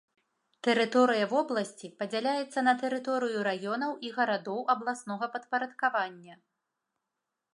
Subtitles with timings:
[0.65, 6.35] Тэрыторыя вобласці падзяляецца на тэрыторыю раёнаў і гарадоў абласнога падпарадкавання.